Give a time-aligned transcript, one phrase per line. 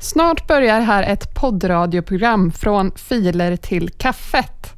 [0.00, 4.72] Snart börjar här ett poddradioprogram från filer till kaffet.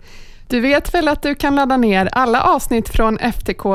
[0.49, 3.71] Du vet väl att du kan ladda ner alla avsnitt från ftk.jocke.com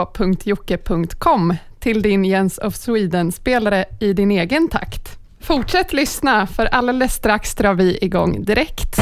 [1.79, 5.17] till din Jens of Sweden-spelare i din egen takt.
[5.41, 8.95] Fortsätt lyssna, för alldeles strax drar vi igång direkt.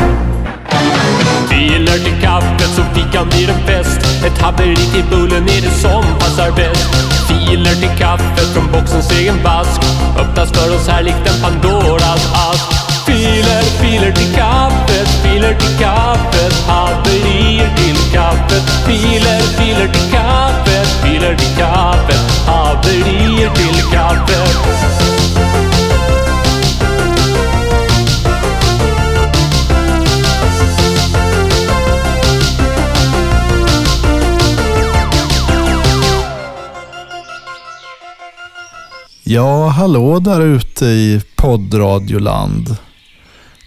[1.49, 6.03] Filer till kaffet så fikan blir en fest Ett haveri till bullen är det som
[6.19, 7.14] passar bäst
[7.45, 9.81] Filer till kaffet från boxens egen vask
[10.19, 12.85] Öppnas för oss här likt en Pandoras ask.
[13.05, 16.53] Filer, filer till kaffet, filer till kaffet.
[16.67, 18.63] Haverier till kaffet.
[18.85, 21.94] Filer, filer till kaffet, filer till kaffet.
[39.27, 42.77] Ja, hallå där ute i poddradioland.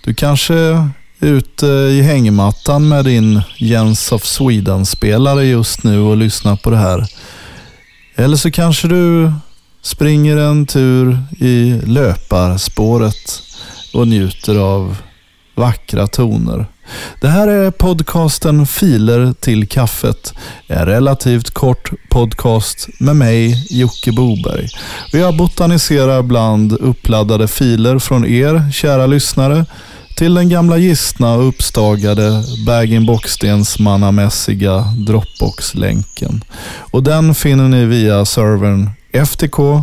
[0.04, 0.90] Du kanske är
[1.20, 7.06] ute i hängmattan med din Jens of Sweden-spelare just nu och lyssnar på det här.
[8.14, 9.32] Eller så kanske du
[9.82, 13.42] springer en tur i löparspåret
[13.94, 14.96] och njuter av
[15.58, 16.66] vackra toner.
[17.20, 20.34] Det här är podcasten Filer till kaffet.
[20.66, 24.68] En relativt kort podcast med mig, Jocke Boberg.
[25.12, 29.64] Jag botaniserar bland uppladdade filer från er, kära lyssnare,
[30.16, 36.44] till den gamla gistna och uppstagade bag-in-boxstensmannamässiga Dropbox-länken.
[36.90, 39.78] Och den finner ni via servern ftk.jocke.com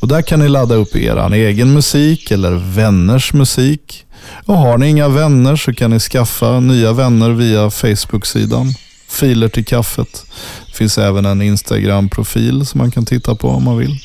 [0.00, 4.04] och där kan ni ladda upp er egen musik eller vänners musik.
[4.46, 8.74] Och har ni inga vänner så kan ni skaffa nya vänner via Facebook-sidan
[9.08, 10.26] Filer till kaffet.
[10.66, 13.98] Det finns även en Instagram-profil som man kan titta på om man vill.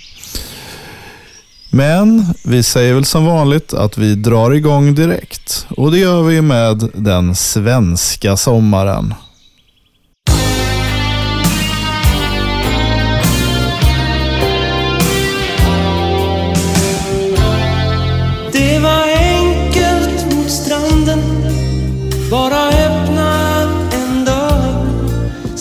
[1.70, 6.42] Men vi säger väl som vanligt att vi drar igång direkt och det gör vi
[6.42, 9.14] med den svenska sommaren.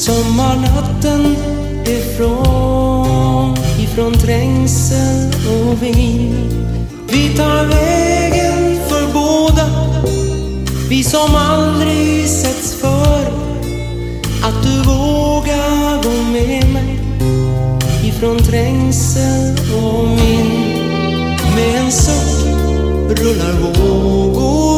[0.03, 1.37] Sommarnatten
[1.87, 6.53] ifrån Ifrån trängsel och vind.
[7.09, 9.69] Vi tar vägen för båda
[10.89, 13.33] Vi som aldrig setts förr
[14.45, 17.01] Att du vågar gå med mig
[18.05, 20.63] Ifrån trängsel och vind.
[21.55, 22.47] Med en suck
[23.19, 24.72] rullar vågor,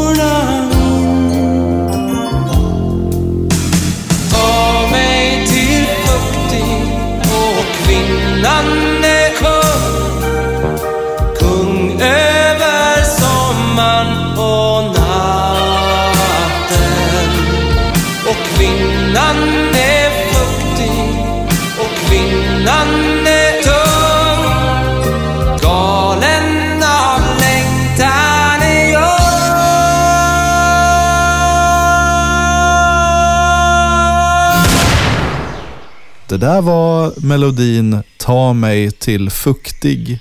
[36.34, 40.18] Det där var melodin Ta mig till fuktig.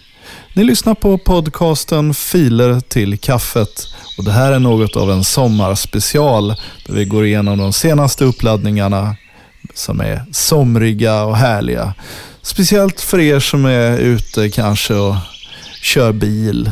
[0.54, 3.88] Ni lyssnar på podcasten Filer till kaffet
[4.18, 6.48] och det här är något av en sommarspecial
[6.88, 9.16] där vi går igenom de senaste uppladdningarna
[9.74, 11.94] som är somriga och härliga.
[12.42, 15.16] Speciellt för er som är ute kanske och
[15.82, 16.72] kör bil.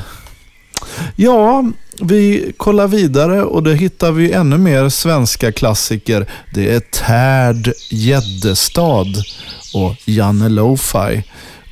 [1.16, 1.64] Ja,
[2.02, 6.28] vi kollar vidare och då hittar vi ännu mer svenska klassiker.
[6.54, 9.24] Det är Tärd Gäddestad
[9.74, 11.24] och Janne Lo-Fi.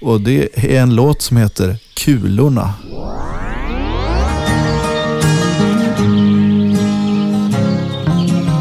[0.01, 2.73] Och det är en låt som heter Kulorna.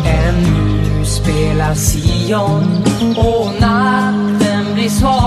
[0.06, 2.84] Ännu spelar Sion
[3.16, 5.17] och natten blir sval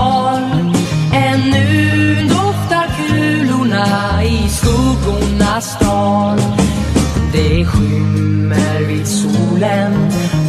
[5.02, 6.38] skuggornas dal
[7.32, 9.92] Det skymmer vid solen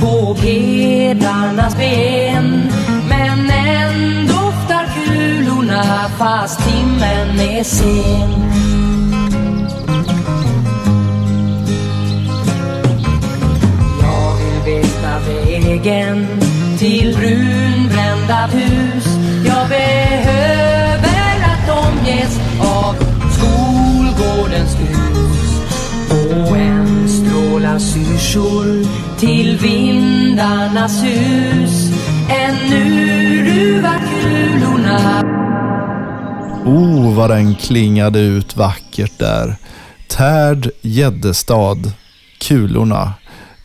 [0.01, 2.71] på pedarnas ben.
[3.09, 8.29] Men än doftar kulorna fast timmen är sen.
[14.01, 14.35] Jag
[14.65, 16.27] vill veta vägen
[16.79, 19.05] till brunbrända hus.
[19.45, 23.02] Jag behöver att omges av
[27.79, 28.87] syrsor
[29.19, 31.91] till vindarnas hus
[32.29, 35.23] Ännu ruvar kulorna
[36.65, 39.55] Oh, vad den klingade ut vackert där.
[40.07, 41.91] Tärd Gäddestad,
[42.39, 43.13] Kulorna.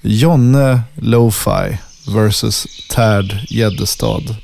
[0.03, 1.79] Jonne Lo-Fi
[2.15, 4.37] versus Tärd Gäddestad.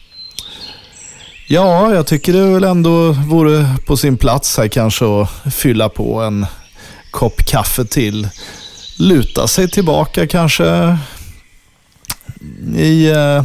[1.48, 6.20] Ja, jag tycker det väl ändå vore på sin plats här kanske att fylla på
[6.20, 6.46] en
[7.10, 8.28] kopp kaffe till.
[8.96, 10.98] Luta sig tillbaka kanske
[12.76, 13.42] i eh,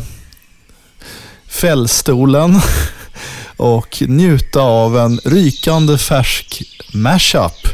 [1.48, 2.62] fällstolen
[3.58, 6.62] och njuta av en rykande färsk
[6.94, 7.68] mashup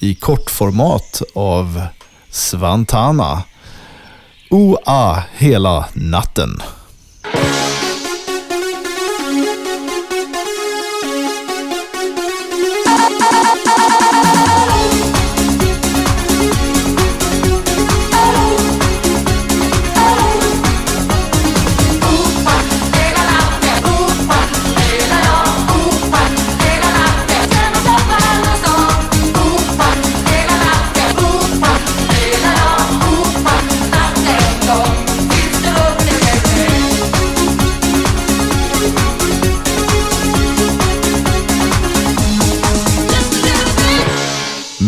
[0.00, 1.86] i kortformat av
[2.30, 3.42] Svantana.
[4.50, 6.62] OA hela natten.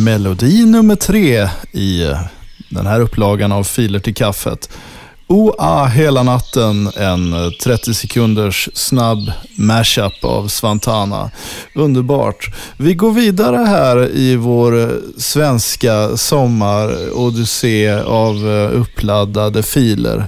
[0.09, 2.15] Melodi nummer tre i
[2.69, 4.71] den här upplagan av Filer till kaffet.
[5.27, 11.31] OA hela natten, en 30 sekunders snabb mashup av Svantana.
[11.75, 12.55] Underbart.
[12.77, 20.27] Vi går vidare här i vår svenska sommarodyssé av eh, uppladdade filer.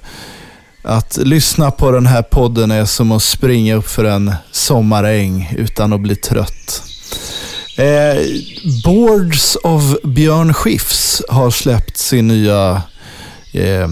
[0.83, 5.93] Att lyssna på den här podden är som att springa upp för en sommaräng utan
[5.93, 6.90] att bli trött.
[7.81, 8.27] Eh,
[8.85, 12.83] Boards of Björn Skifs har släppt sin nya
[13.53, 13.89] eh, eh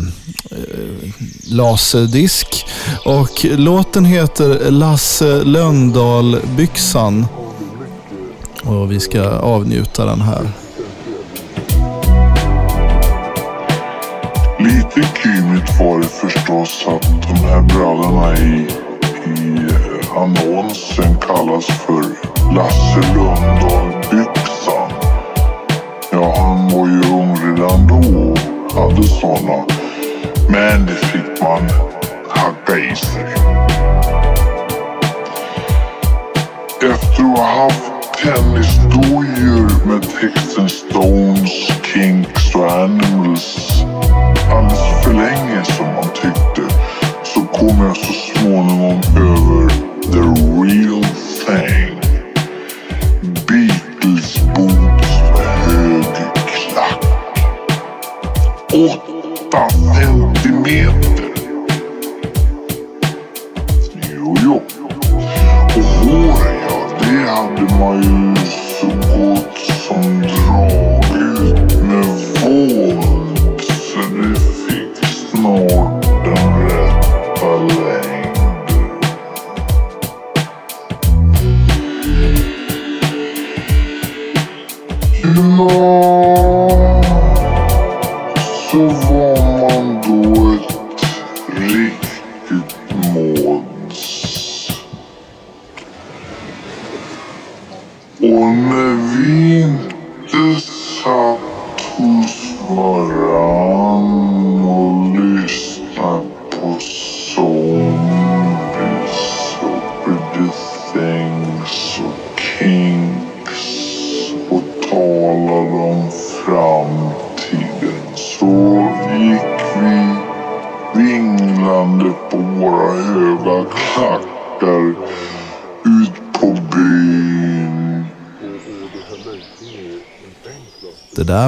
[1.51, 2.67] laserdisk
[3.05, 7.27] och låten heter Lasse Lönndahl-byxan.
[8.65, 10.49] Och vi ska avnjuta den här.
[14.59, 18.69] Lite kymigt var det förstås att de här brallorna i,
[19.27, 23.78] i eh, annonsen kallas för Lasse Lundahl
[28.89, 29.65] hade såna.
[30.49, 31.63] Men det fick man
[32.29, 33.35] hacka i sig.
[36.77, 37.93] Efter att ha haft
[38.23, 43.59] tennisdojor med texten Stones, Kinks och Animals
[44.51, 46.75] alldeles för länge som man tyckte
[47.25, 49.69] så kom jag så småningom över
[50.13, 51.05] the real
[51.47, 51.98] thing.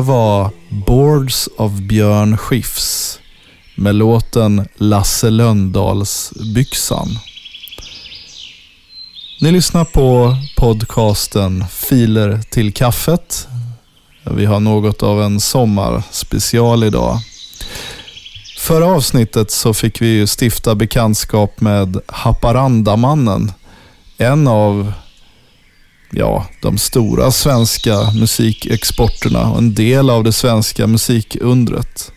[0.01, 3.19] Det var Boards of Björn Skifs
[3.75, 7.09] med låten Lasse Lönndahls byxan.
[9.41, 13.49] Ni lyssnar på podcasten Filer till kaffet.
[14.25, 17.19] Vi har något av en sommarspecial idag.
[18.59, 23.53] Förra avsnittet så fick vi ju stifta bekantskap med Haparandamannen.
[24.19, 24.93] En av
[26.11, 32.13] ja, de stora svenska musikexporterna och en del av det svenska musikundret.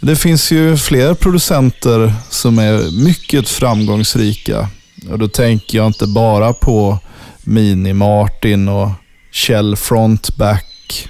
[0.00, 4.68] Det finns ju fler producenter som är mycket framgångsrika.
[5.10, 6.98] Och då tänker jag inte bara på
[7.44, 8.90] Mini Martin och
[9.32, 11.08] Kjell Frontback,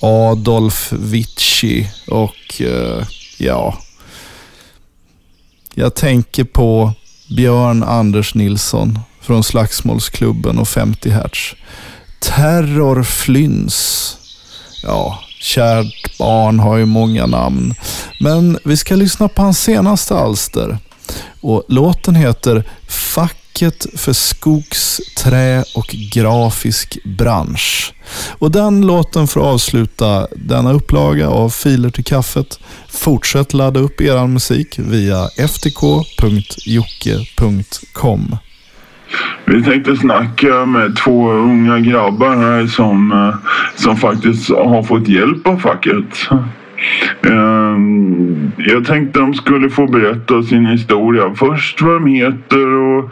[0.00, 3.06] Adolf Witschi och eh,
[3.38, 3.78] ja,
[5.74, 6.92] jag tänker på
[7.36, 11.54] Björn Anders Nilsson från Slagsmålsklubben och 50 Hertz.
[12.20, 14.16] Terror Flyns.
[14.82, 17.74] Ja, kärt barn har ju många namn.
[18.20, 20.78] Men vi ska lyssna på hans senaste alster.
[21.40, 27.94] Och låten heter Facket för skogs-, trä och grafisk bransch.
[28.38, 32.58] Och den låten får avsluta denna upplaga av Filer till kaffet.
[32.88, 35.96] Fortsätt ladda upp er musik via ftk.jocke.com.
[39.44, 43.34] Vi tänkte snacka med två unga grabbar här som, eh,
[43.74, 46.28] som faktiskt har fått hjälp av facket.
[47.22, 51.34] Ehm, jag tänkte de skulle få berätta sin historia.
[51.34, 53.10] Först vad de heter och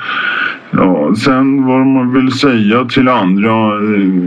[0.70, 3.74] ja, sen vad de vill säga till andra.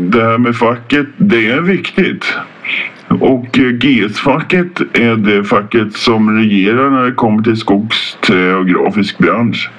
[0.09, 2.37] Det här med facket, det är viktigt.
[3.07, 8.67] Och eh, GS-facket är det facket som regerar när det kommer till skogs-, trä och
[8.67, 9.69] grafisk bransch.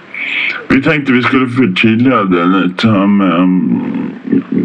[0.69, 2.87] Vi tänkte vi skulle förtydliga det lite.
[2.87, 3.81] Men,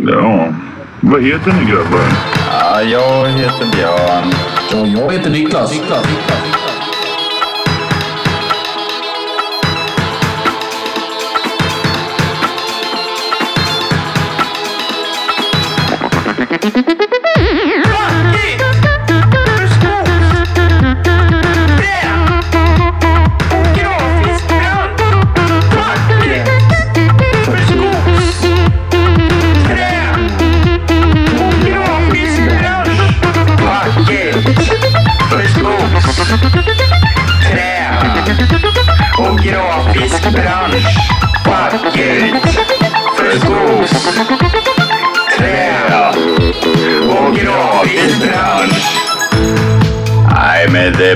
[0.07, 0.53] ja,
[1.01, 2.07] vad heter ni grabbar?
[2.49, 4.33] Ja, jag heter Björn.
[4.81, 5.79] Och jag heter Niklas.
[5.79, 5.85] och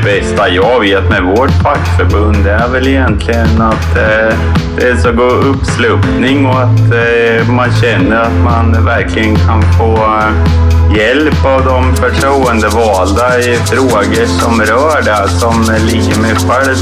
[0.07, 4.37] bästa jag vet med vårt fackförbund är väl egentligen att eh,
[4.77, 9.93] det är så god uppsluppning och att eh, man känner att man verkligen kan få
[9.95, 16.75] eh, hjälp av de förtroendevalda i frågor som rör det som ligger mig själv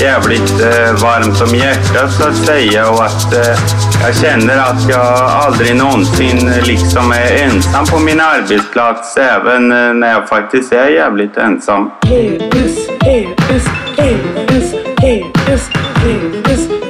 [0.00, 3.56] jävligt eh, varmt om hjärtat så att säga och att eh,
[4.02, 10.12] jag känner att jag aldrig någonsin liksom är ensam på min arbetsplats även eh, när
[10.12, 11.90] jag faktiskt är jävligt ensam.
[16.06, 16.85] Facket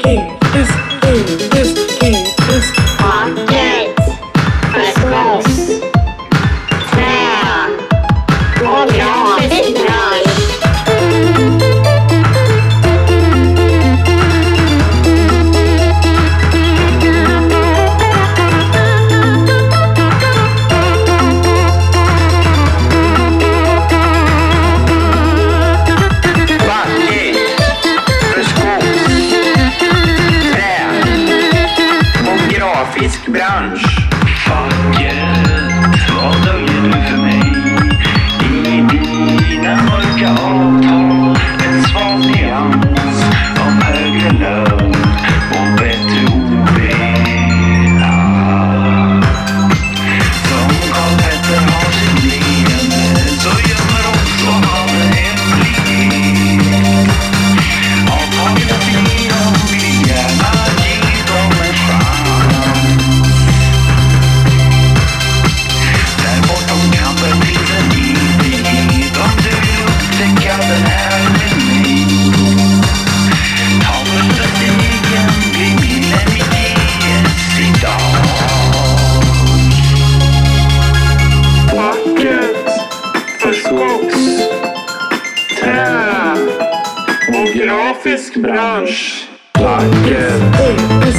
[87.96, 89.28] och grafisk bransch.
[89.54, 90.42] Facket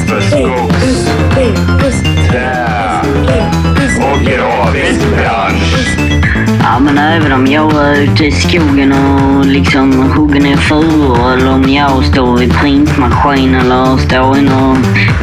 [0.10, 0.22] för
[6.78, 11.54] Ja, men även om jag är ute i skogen och liksom hugger ner furor eller
[11.54, 14.78] om jag står vid printmaskin eller står inne och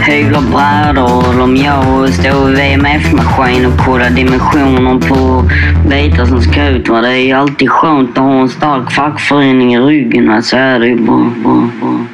[0.04, 5.50] hyvlar brädor eller om jag står vid VMF-maskin och kollar dimensioner på
[5.88, 6.88] bitar som ska ut.
[6.88, 7.00] Va?
[7.00, 10.28] Det är alltid skönt att ha en stark fackförening i ryggen.
[10.28, 10.42] va.
[10.42, 11.98] Så är det ju Bra, bra, bra.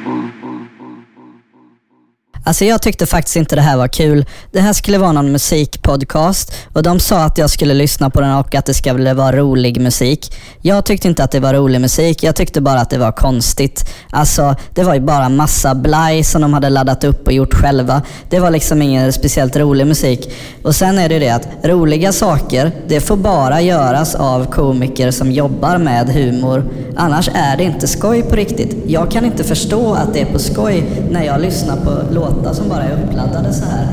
[2.43, 4.25] Alltså jag tyckte faktiskt inte det här var kul.
[4.51, 8.35] Det här skulle vara någon musikpodcast och de sa att jag skulle lyssna på den
[8.35, 10.33] och att det skulle vara rolig musik.
[10.61, 13.89] Jag tyckte inte att det var rolig musik, jag tyckte bara att det var konstigt.
[14.09, 18.01] Alltså, det var ju bara massa blaj som de hade laddat upp och gjort själva.
[18.29, 20.33] Det var liksom ingen speciellt rolig musik.
[20.63, 25.11] Och sen är det ju det att roliga saker, det får bara göras av komiker
[25.11, 26.63] som jobbar med humor.
[26.95, 28.77] Annars är det inte skoj på riktigt.
[28.87, 32.53] Jag kan inte förstå att det är på skoj när jag lyssnar på låtar låtar
[32.53, 33.87] som bara är uppladdade så här.